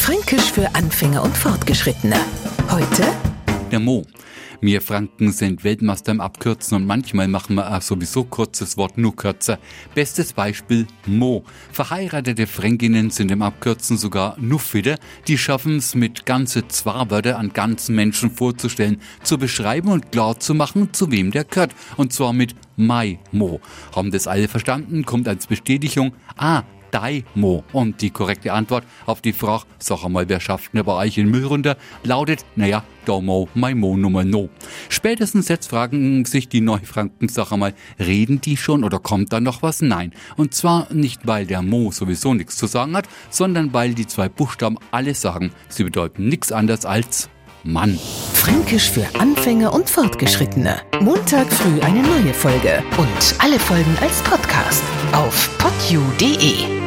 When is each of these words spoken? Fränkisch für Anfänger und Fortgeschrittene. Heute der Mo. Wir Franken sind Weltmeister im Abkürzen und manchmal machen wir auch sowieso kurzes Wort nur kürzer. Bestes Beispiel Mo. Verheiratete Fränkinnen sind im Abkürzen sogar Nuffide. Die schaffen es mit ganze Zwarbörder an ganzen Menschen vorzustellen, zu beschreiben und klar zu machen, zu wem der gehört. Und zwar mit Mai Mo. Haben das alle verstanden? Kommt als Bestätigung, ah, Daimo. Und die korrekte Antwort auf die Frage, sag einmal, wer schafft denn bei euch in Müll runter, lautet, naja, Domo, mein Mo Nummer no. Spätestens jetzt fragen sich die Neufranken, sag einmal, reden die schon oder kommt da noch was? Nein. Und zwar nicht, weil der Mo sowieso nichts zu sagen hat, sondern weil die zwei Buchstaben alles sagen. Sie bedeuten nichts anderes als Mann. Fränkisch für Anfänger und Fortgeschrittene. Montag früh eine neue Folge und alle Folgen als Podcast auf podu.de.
Fränkisch 0.00 0.50
für 0.50 0.74
Anfänger 0.74 1.22
und 1.22 1.36
Fortgeschrittene. 1.36 2.16
Heute 2.70 3.04
der 3.70 3.80
Mo. 3.80 4.06
Wir 4.62 4.80
Franken 4.80 5.30
sind 5.30 5.62
Weltmeister 5.62 6.12
im 6.12 6.22
Abkürzen 6.22 6.76
und 6.76 6.86
manchmal 6.86 7.28
machen 7.28 7.54
wir 7.54 7.70
auch 7.70 7.82
sowieso 7.82 8.24
kurzes 8.24 8.78
Wort 8.78 8.96
nur 8.96 9.14
kürzer. 9.14 9.58
Bestes 9.94 10.32
Beispiel 10.32 10.86
Mo. 11.04 11.44
Verheiratete 11.70 12.46
Fränkinnen 12.46 13.10
sind 13.10 13.30
im 13.30 13.42
Abkürzen 13.42 13.98
sogar 13.98 14.36
Nuffide. 14.40 14.96
Die 15.28 15.36
schaffen 15.36 15.76
es 15.76 15.94
mit 15.94 16.24
ganze 16.24 16.66
Zwarbörder 16.66 17.38
an 17.38 17.52
ganzen 17.52 17.94
Menschen 17.94 18.30
vorzustellen, 18.30 19.02
zu 19.22 19.36
beschreiben 19.36 19.90
und 19.90 20.12
klar 20.12 20.40
zu 20.40 20.54
machen, 20.54 20.94
zu 20.94 21.10
wem 21.10 21.30
der 21.30 21.44
gehört. 21.44 21.74
Und 21.98 22.14
zwar 22.14 22.32
mit 22.32 22.54
Mai 22.76 23.18
Mo. 23.32 23.60
Haben 23.94 24.10
das 24.10 24.26
alle 24.26 24.48
verstanden? 24.48 25.04
Kommt 25.04 25.28
als 25.28 25.46
Bestätigung, 25.46 26.14
ah, 26.38 26.62
Daimo. 26.90 27.64
Und 27.72 28.00
die 28.02 28.10
korrekte 28.10 28.52
Antwort 28.52 28.84
auf 29.06 29.20
die 29.20 29.32
Frage, 29.32 29.64
sag 29.78 30.04
einmal, 30.04 30.28
wer 30.28 30.40
schafft 30.40 30.74
denn 30.74 30.84
bei 30.84 30.92
euch 30.92 31.18
in 31.18 31.30
Müll 31.30 31.46
runter, 31.46 31.76
lautet, 32.02 32.44
naja, 32.56 32.84
Domo, 33.04 33.48
mein 33.54 33.78
Mo 33.78 33.96
Nummer 33.96 34.24
no. 34.24 34.50
Spätestens 34.88 35.48
jetzt 35.48 35.68
fragen 35.68 36.24
sich 36.24 36.48
die 36.48 36.60
Neufranken, 36.60 37.28
sag 37.28 37.52
einmal, 37.52 37.74
reden 37.98 38.40
die 38.40 38.56
schon 38.56 38.84
oder 38.84 38.98
kommt 38.98 39.32
da 39.32 39.40
noch 39.40 39.62
was? 39.62 39.80
Nein. 39.82 40.12
Und 40.36 40.54
zwar 40.54 40.92
nicht, 40.92 41.26
weil 41.26 41.46
der 41.46 41.62
Mo 41.62 41.90
sowieso 41.90 42.34
nichts 42.34 42.56
zu 42.56 42.66
sagen 42.66 42.96
hat, 42.96 43.08
sondern 43.30 43.72
weil 43.72 43.94
die 43.94 44.06
zwei 44.06 44.28
Buchstaben 44.28 44.78
alles 44.90 45.20
sagen. 45.20 45.52
Sie 45.68 45.84
bedeuten 45.84 46.28
nichts 46.28 46.52
anderes 46.52 46.84
als 46.84 47.28
Mann. 47.64 47.98
Fränkisch 48.32 48.90
für 48.90 49.06
Anfänger 49.18 49.72
und 49.72 49.90
Fortgeschrittene. 49.90 50.80
Montag 51.00 51.52
früh 51.52 51.80
eine 51.80 52.02
neue 52.02 52.32
Folge 52.32 52.82
und 52.96 53.34
alle 53.38 53.58
Folgen 53.58 53.96
als 54.00 54.22
Podcast 54.22 54.82
auf 55.12 55.50
podu.de. 55.58 56.79